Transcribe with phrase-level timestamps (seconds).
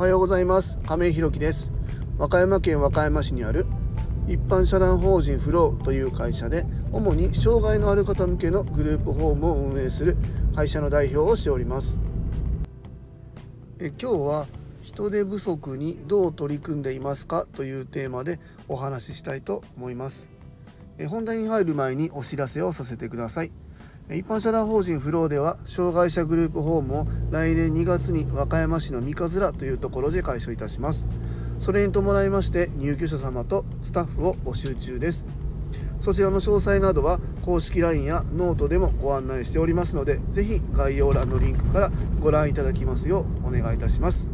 [0.00, 0.78] はようございます。
[0.86, 1.70] 亀井弘樹です。
[2.16, 3.66] 和歌山県和歌山市にある
[4.26, 10.16] 一般社団法人フローという会社で主に障害のある方向けのグループホームを運営する
[10.56, 12.00] 会社の代表をしております。
[13.78, 14.46] え今日は
[14.80, 17.44] 人手不足にどう取り組んでいますか？
[17.52, 20.30] というテーマでお話ししたいと思います。
[20.96, 23.52] え本題に入る前にお知らせをさせてください。
[24.12, 31.06] 一般社団法人フローでは障害者グループホームを来年2月に和歌山市の三日面というところで開所いたします
[31.60, 35.26] それに伴いまして入居者様とスタッフを募集中です。
[35.98, 44.26] そちらの詳細などは公式 LINE やノートでもご案内しておりますので是非概要欄のリンクからご覧いただきますようお願いいたします、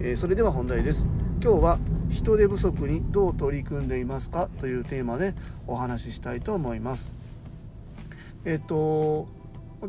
[0.00, 1.06] えー、それでは本題です。
[1.42, 1.78] 今日は
[2.08, 5.34] 人手不足にどう取り組んでいますかというテーマで
[5.66, 7.14] お話ししたいと思います。
[8.46, 9.28] えっと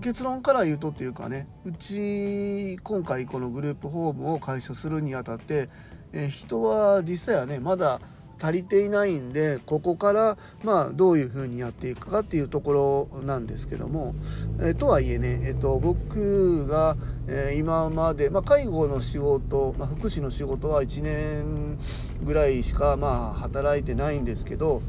[0.02, 5.70] 結論から言うとっていうかねうち今回このグループホームを開所するにあたって、
[6.12, 8.02] え人は実際はねまだ
[8.42, 14.16] 足りていないんでここからまあどういうふうにやっていくかっていうところなんですけども、
[14.62, 16.98] え、とはいえね、えー、と僕が、
[17.28, 21.80] えー、今まで、まあ、介護の仕事、まあ、福祉の仕事は1年
[22.24, 24.82] ぐらいしかまあ働いてないんですけど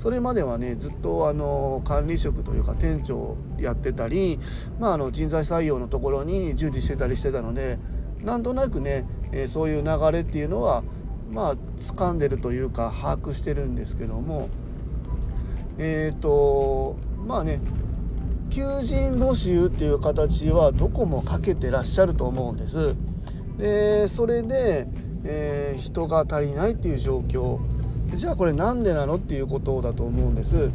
[0.00, 4.38] それまではねずっとあの管理職というか店長やってたり、
[4.78, 7.78] まあ、あの人材採用のところに従事してたりしてたので
[8.22, 10.84] なんとなくね、えー、そういう流れっていうのは
[11.28, 14.48] まあ掴んでるというか把握してるんですけども
[15.76, 17.60] えっ、ー、とまあね
[18.48, 22.96] 求人募集っていう形はどこもかけてらっしゃると思うんです。
[23.58, 24.88] でそれで、
[25.24, 27.60] えー、人が足りないっていう状況
[28.14, 30.70] じゃあこれなんでなのっていうことだと思うんです。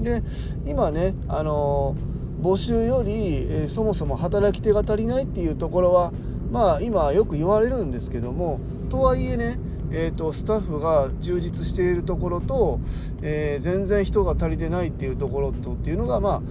[0.00, 0.22] で
[0.64, 1.96] 今ねあの
[2.42, 6.12] 募集より、え、そもそも働き手が足りないっていうところは
[6.50, 8.60] まあ今よく言われるんですけども
[8.90, 9.58] とはいえね
[9.92, 12.80] えーと、スタッフが充実しているところと、
[13.22, 16.42] えー、全然人が足りてないっていうところとっていうのがま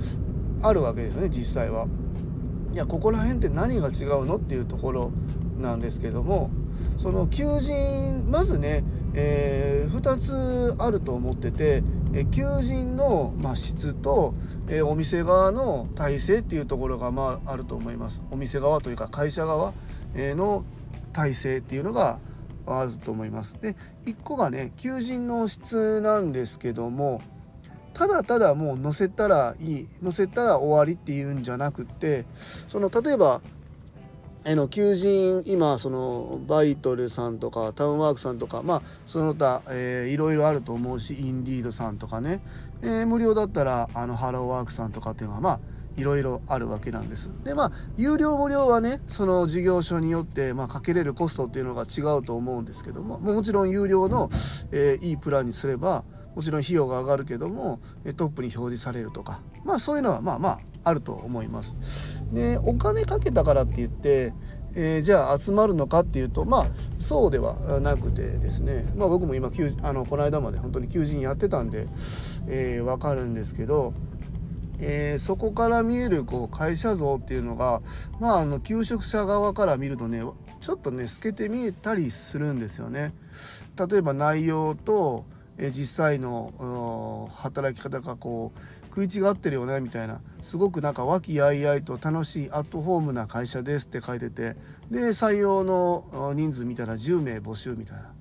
[0.62, 1.88] ああるわけですね実際は。
[2.74, 5.12] いやここら辺って何が違うのっていうところ
[5.59, 6.50] なんですけども
[6.97, 8.84] その求人まずね
[9.16, 11.84] えー、2つあると思ってて、
[12.14, 14.34] え、求人の、まあ、質と、
[14.68, 18.22] えー、お店側の体制っていうところが、まあ、あると思います。
[18.31, 19.74] お店側というか会社側、
[20.16, 20.64] えの
[21.12, 22.20] 体制っていうのが
[22.68, 23.58] あると思います。
[23.62, 27.22] で1個がね求人の質なんですけども
[27.94, 32.26] ただただもう載せたらいい載せたら終わりっていうんじゃなくって
[32.68, 33.42] その例えば
[34.47, 42.41] えの求人今そのバイトルさんとかタウンワークさんとかまあその他、えー、いろいろあると思うしインディードさんとかね、
[42.84, 45.59] えー、無料だったらあのハローワークさんとかっていうのはまあ
[45.97, 47.31] いろいろあるわけなんです。
[47.44, 54.29] でまあ有料無料はねその事業所によって、まあ、かけれるコストっていうのが違うと思うんですけどももちろん有料の、
[54.72, 56.03] えー、いいプランにすれば
[56.35, 57.79] もちろん費用が上がるけども
[58.18, 61.75] トップに表示されるとかまあそういうのはまあまああると思います。
[62.31, 64.34] でお金かけたからって言って、
[64.75, 66.66] えー、じゃあ集まるのかっていうとまあ
[67.00, 69.50] そうではなくてですね、まあ、僕も今
[69.81, 71.88] あのこの間まで本当に求人やってたんで、
[72.47, 73.94] えー、分かるんですけど。
[74.78, 77.81] えー、そこから見えるこう会社像っていうのが
[78.19, 80.22] まああの求職者側から見るとね
[80.59, 83.13] ちょっとね透けて見えたりするんですよね。
[83.90, 85.23] 例えば内容と
[85.57, 90.21] え実際の働き方がこう食い違ってるよねみたいな。
[90.43, 94.55] すごくなんか和気あいあいと楽しいアットホームな会社ですって書いてて。
[94.91, 98.11] で採用の人数見たら10名募集みたいな。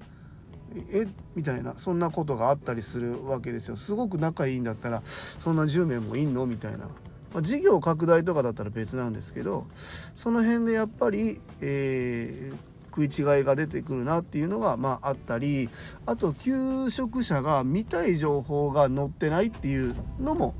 [0.92, 1.74] えみたいな。
[1.76, 3.76] そんなことがあったりするわけですよ。
[3.76, 6.88] すごく仲いいんだったらそんな10名もいんのみたいな。
[7.34, 12.56] ま、事業拡大とかだったら別なんですけどその辺でやっぱり、えー、
[12.94, 15.68] 食い違いが出てくるなっていうのが、まあ、あったり
[16.06, 20.54] あと求職者が見たい情報が載ってないっていうのも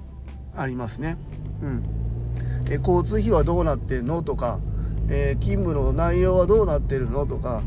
[0.56, 1.16] ありますね。
[1.62, 1.84] うん、
[2.70, 4.58] え交通費はどうなってんのとか、
[5.08, 7.62] えー、勤務の内容はどうなってるのとか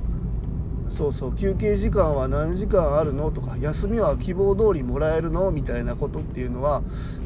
[0.90, 6.82] そうそう休憩時間は何時間あるのとか休みは希望通りもらえるのみたいなことっていうのは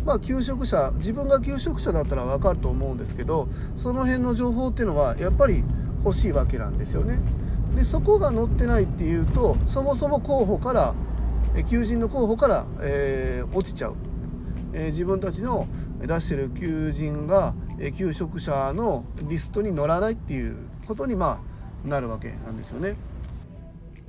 [0.06, 5.64] まあ求職者自分が求職者だったら分かると思うんですけどその辺の情報っていうのはやっぱり
[6.04, 7.20] 欲しいわけなんですよね。
[7.76, 10.94] でそこが載ってないっていうとそもそも候補から
[11.70, 13.96] 求人の候補から、えー、落ちちゃう、
[14.74, 15.68] えー、自分たちの
[16.00, 20.58] 出してる求人が、えー、求職者のリストに載らないっていう
[20.88, 21.42] ことにま
[21.86, 22.96] あなるわけなんですよね。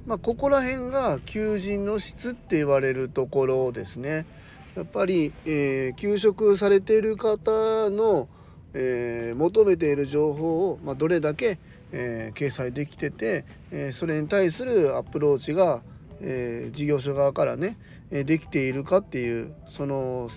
[0.06, 4.26] まあ、ここら辺が求人の質って言われるところですね。
[4.74, 8.28] やっぱり、えー、休職されている方の、
[8.74, 11.58] えー、求めている情報を、まあ、どれだけ、
[11.92, 15.82] えー、掲載できてて、えー、それに対するアプローチが、
[16.20, 17.76] えー、事業所側からね
[18.10, 20.28] えできているかっていうその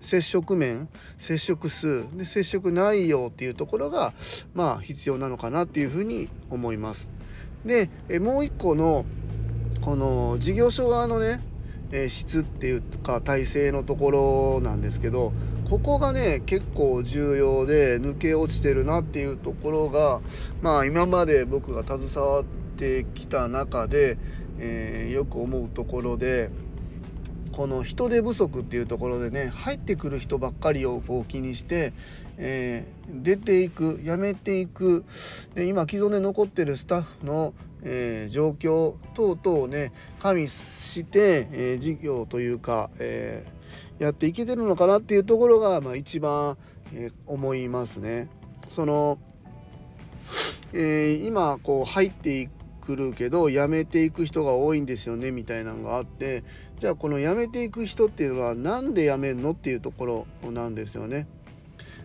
[0.00, 0.88] 接触面
[1.18, 4.12] 接触数で接触内容っていうところが
[4.54, 7.08] まあ必要なのかなっていうふうに思います。
[7.64, 9.04] でえもう一個の
[9.80, 11.40] この事業所側のね
[11.92, 15.32] え質っていうか体制のところなんですけど
[15.72, 20.20] ここがね結構重要で抜け落ちてるなっていうところが
[20.60, 22.44] まあ今まで僕が携わっ
[22.76, 24.18] てきた中で、
[24.58, 26.50] えー、よく思うところで
[27.52, 31.94] この人手不足っていうところでね入ってくる人ばっかりをこう気にして、
[32.36, 35.06] えー、出ていく辞めていく
[35.54, 39.90] で今既存で残ってるスタッフの、えー、状況等々をね
[40.20, 43.46] 加味して、えー、事業というか、え
[44.02, 46.56] やっていけてるのかなっていうところが、まあ、一番、
[46.94, 48.28] え思いますね。
[48.68, 49.18] その
[50.72, 52.50] え今こう入って
[52.80, 56.42] くるけど辞めていく人が多いんですよねみたいなのがあって
[56.80, 61.26] じゃあこの辞めていく人っていうのは何で辞めるのっていうところなんですよね。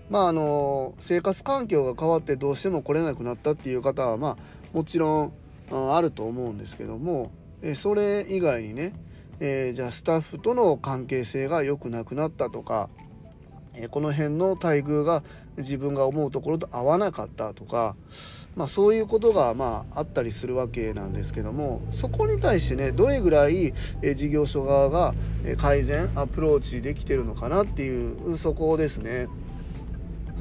[0.10, 4.38] まああの生活環境が変わってどうしても来れなくなったっていう方はまあ
[4.72, 5.34] もちろん
[5.72, 7.32] あると思うんですけども
[7.76, 8.94] それ以外にね、
[9.40, 12.90] えー、じゃあスタッフとの関係性が良くなくなったとか、
[13.74, 15.24] えこの辺の待遇が
[15.58, 17.96] 自分が思うところと合わなかったとか
[18.58, 23.72] まあ、そういうことがまああったりするわけなんですけどもそこに対してねどれぐらい
[24.16, 25.14] 事業所側が
[25.58, 29.28] 改善アプローチできてるのかなっていうそこですね。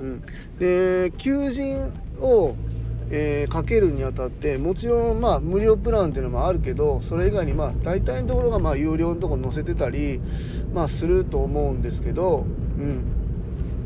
[0.01, 0.23] うん、
[0.59, 2.55] で求人を
[3.11, 10.21] えー、かけるにあたってもちろんまあ無料プランっていうのもあるけどそれ以外にまあ大体のところがまあ有料のとこ載せてたり
[10.75, 12.47] まあすると思うんですけど、
[12.79, 13.05] うん、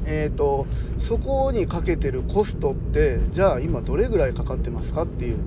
[0.06, 0.67] えーと、
[0.99, 5.38] そこにかけてるコストってじゃあ今どれぐらいかかってますかっていう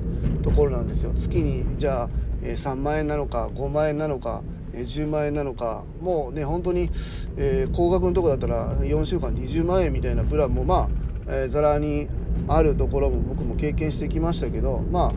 [0.43, 1.11] ところなんですよ。
[1.15, 2.09] 月にじゃあ
[2.43, 4.43] 3万円なのか5万円なのか
[4.73, 6.89] 10万円なのかもうね本当に、
[7.37, 10.89] えー、高額のとこだったら4週間20万円みたいなプランもまあ、
[11.27, 12.07] えー、ざらに
[12.47, 15.11] あるところも僕も経験してきましたけどまあ、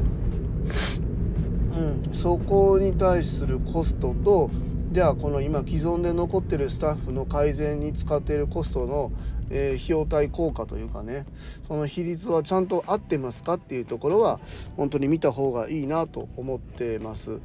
[1.78, 4.50] うん、そこに対するコストと
[4.92, 9.12] じゃあこの今既存で残ってるスタッフの改善に使っているコストの、
[9.50, 11.26] えー、費用対効果というかね
[11.66, 14.40] その比率はちゃんと合ってますかっていうところは
[14.76, 17.40] 本当に見た方がいいなと思ってます。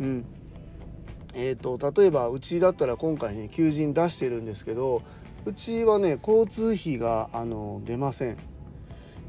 [0.00, 0.24] うん
[1.36, 5.02] えーと、例えばうちだったら今回ね求人出してるんですけど
[5.44, 8.36] うちはね交通費があの出ません、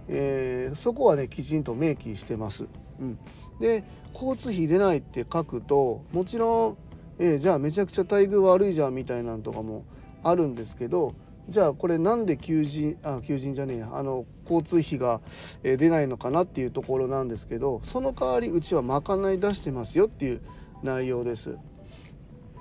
[0.07, 2.65] えー、そこはねきちんと明記してます。
[2.99, 3.19] うん、
[3.59, 6.77] で交通費出ないって書くともちろん
[7.17, 9.85] えー、じゃあめちゃくちゃ待遇悪いじゃんみたいなのとかも
[10.23, 11.13] あるんですけど
[11.47, 15.21] じゃあこれなんで求人あ求人じゃねえやあの交通費が、
[15.63, 20.41] 出ないのかなっていうところなんですけどその代わりうちは賄い出してますよっていう
[20.83, 21.57] 内容です。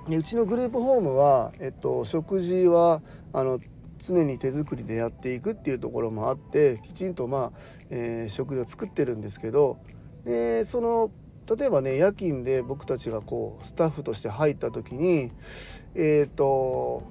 [0.07, 3.01] でうちのグループホームは、えっと、食事は
[3.33, 3.59] あの
[4.05, 7.51] 常に手作りでやっていくっていうところもあってきちんとまあ、
[7.89, 9.77] えー、食事を作ってるんですけど
[10.25, 11.11] でその
[11.57, 15.31] 例えばね夜勤で僕たちがこうスタッフとして入った時に
[15.93, 17.03] えっ、ー、と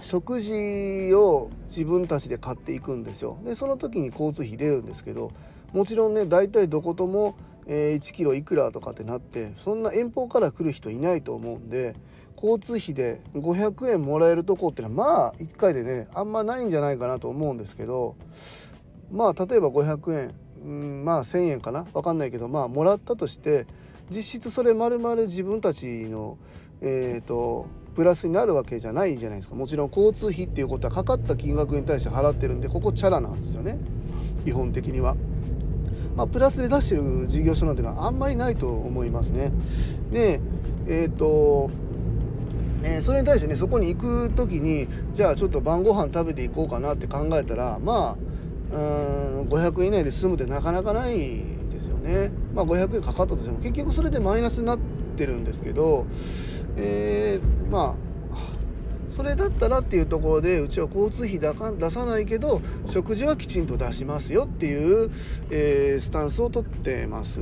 [0.00, 3.38] 食事を自分たちで買っていくんですよ。
[3.44, 5.32] でその時に交通費出るんですけど
[5.72, 11.94] もちろんね大体どことも、え、1キロいくらとかってなってそんな遠方から来る人いないと思うんで
[12.42, 18.16] 交通費で500円もらえるとこってのはまあ1回でねあんまないんじゃないかなと思うんですけど
[19.12, 21.84] まあ例えば500円うんまあ1,000円かな？
[21.84, 23.66] 分かんないけどまあもらったとして
[24.10, 26.38] 実質それ丸々自分たちの
[26.82, 33.78] えーと、プラスになるわけじゃないじゃないですかもちろん交通費っていうことはかかった金額に対して払ってるんでここチャラなんですよね
[34.44, 35.16] 基本的には。
[36.16, 39.52] まあ、プラスで出してる事業所なんていうのはあんまりないと思いますね。
[40.10, 40.40] で
[40.86, 41.70] えっ、ー、と
[42.82, 48.16] え、それに対してねそこに行く時にじゃあちょっと晩ご飯食べていこうかなって考えたらま
[48.72, 52.30] あうん500円以内で済むってなかなかないですよね。
[52.54, 54.78] まあ、500円かかったとしても結局それでマイナスになっ
[55.16, 56.06] てるんですけど、
[56.76, 58.09] えー、まあ
[59.20, 65.10] それだったらっていうところでうちは交通費だか出さないけど食事はきちんと出しますよっていう、
[65.50, 67.40] えー、スタンスをとってます。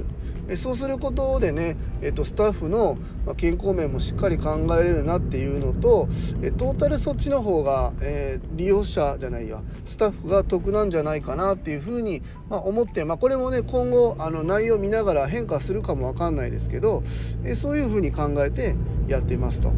[0.49, 2.97] えそうすることでね、えーと、スタッフの
[3.37, 6.09] 健康面もしっかり考えれるなっていうのと、
[6.43, 17.05] えトータルそっちの方が、えー、利用者じゃないやスタッフが得なんじゃないかなっていうふうに、まあ、思って、まあ、これもね今後あの内容を見ながら変化するかも分かんないですけど、
[17.45, 18.75] えそういうふうに考えて
[19.07, 19.71] やってますと。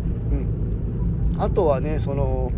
[1.41, 2.53] あとはねその、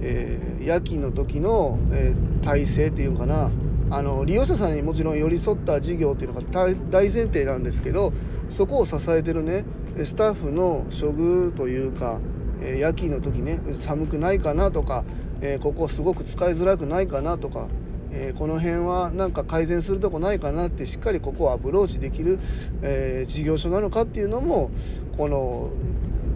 [0.00, 3.50] えー、夜勤の時の、えー、体制っていうかな、
[3.90, 6.74] あの利用者さんにもちろん寄り添った事業っていうのが大
[7.10, 8.12] 前提なんですけど
[8.50, 9.64] そこを支えてるね
[10.04, 12.18] スタッフの処遇というか、
[12.60, 15.04] えー、夜勤の時ね寒くないかなとか、
[15.40, 17.66] えー、ここすごく使いづらくないかなとか、
[18.12, 22.38] えー、この辺はなんか改善するとこないかなってしっかりここをアプローチできる、
[22.82, 24.70] え事業所なのかっていうのも
[25.16, 25.70] この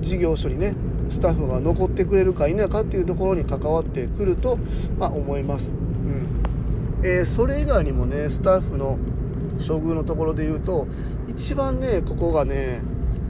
[0.01, 0.75] 事業所にね
[1.13, 4.59] スタッフが残ってくれるか否かっていうところに関わってくると、
[4.99, 5.73] まあ、思います。
[5.73, 8.99] うんえー、それ以外にもねスタッフの
[9.59, 10.87] 処遇のところで言うと
[11.29, 12.81] 一番ねここがね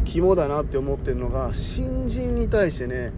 [0.04, 3.12] 肝だなって思ってるのが新人に対してね、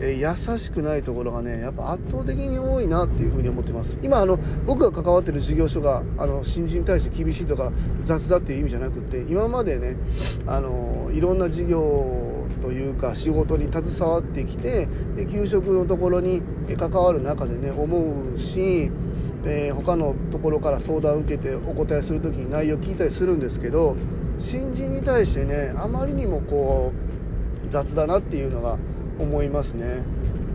[0.00, 7.72] えー、優しくないところがねやっぱ圧倒的に多いなっていうふうに思ってます今あの僕が関わってる事業所があの新人に対して厳しいとか
[8.02, 9.96] 雑だっていう意味じゃなくて今までね
[10.46, 12.29] あのいろんな事業
[12.60, 14.88] というか仕事に携わってきて
[15.30, 16.42] 給食のところに
[16.78, 18.90] 関わる中でね思うし
[19.44, 23.96] えー、他のところから相談を受けてお答えする時に内容を聞いたりするんですけど
[24.38, 26.92] 新人に対してねあまりにもこ
[27.64, 28.76] う雑だなっていうのが
[29.18, 30.02] 思いますね。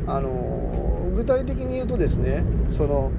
[0.07, 3.11] あの具体的に言うとですねその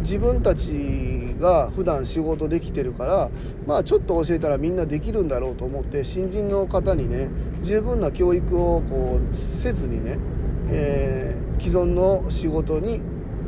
[0.00, 3.30] 自分たちが普段仕事できてるから
[3.66, 7.28] まあちょっと教えたらみんなできるんだろうと思って新人の方にね
[7.62, 10.18] 十分な教育をこうせずにね、
[10.68, 13.00] えー、既存の仕事に、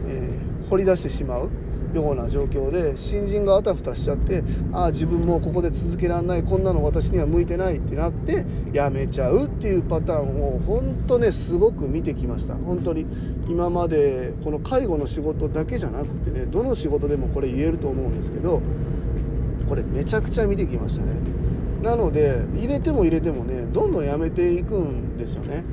[0.06, 1.50] えー、掘り出してしまう。
[1.94, 4.42] ような状況で新人があたふたしちゃって
[4.72, 13.06] ああ自分もここで続けられないこんなの私には向いてないってなって辞めちゃうっていうパターンを本当ねすごく見てきました本当に
[13.48, 18.60] 今までこの介護の仕事だけじゃなくてねどの仕事でもこれ言えると思うんですけど
[19.68, 21.12] これめちゃくちゃ見てきましたね
[21.84, 25.64] なので入れても入れてもねどんどん辞めていくんですよね。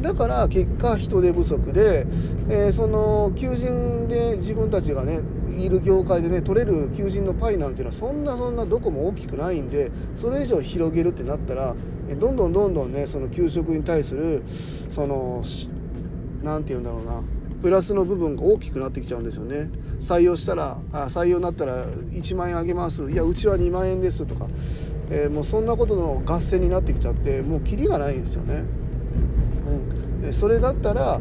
[0.00, 2.06] だから結果人手不足で、
[2.48, 11.74] えー、その求人で自分たちがねいる業界でね取れる求人のパイなんていうのはそんなそんなどこも大きくないんでそれ以上広げるってなったら
[12.20, 14.42] どんどんどんどんねその給食に対する
[14.88, 15.42] その
[16.42, 17.22] 何て言うんだろうな
[17.62, 19.70] プラスの部分が大きくなってきちゃうんですよね。
[19.98, 23.10] 採用したらあ採用になったら1万円あげます。
[23.10, 24.46] いやうちは2万円ですとか、
[25.10, 28.64] えー、もうそんなことの合戦になってきちゃってもうキリがないんですよね。
[30.22, 31.20] うん、それだったら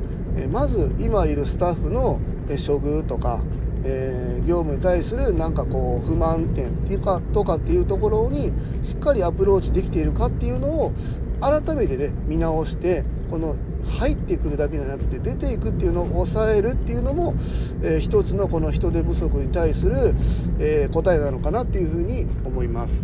[0.52, 3.42] まず今いるスタッフの処遇とか
[3.88, 8.52] えー、業務に対するなんかこう不満点っていうかとかっていうところに
[8.82, 10.92] しっかりアプローチできているかっていうのを
[11.40, 13.56] 改めてね見直してこの
[14.00, 17.36] 入ってくるだけじゃなくて出ていくっていうのを抑えるっていうのも、
[17.84, 20.16] えー、一つのこの人手不足に対する、
[20.60, 23.04] えー、答えなのかなっていうふうに思います。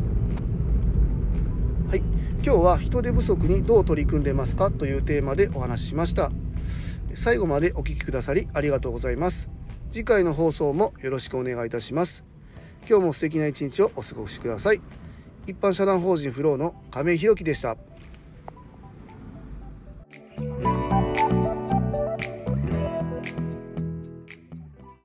[2.44, 6.32] 今日は人手不足にどう取り組んでますかというテーマでお話ししました。
[7.16, 9.62] 最後までお聴きくださりありがとうございます。
[9.92, 12.24] 次回の放送もよろしくお願いいたします
[12.90, 14.82] 今日も素敵な一日をお過ごしください
[15.48, 17.76] 一般社団法人フローの亀井弘樹でした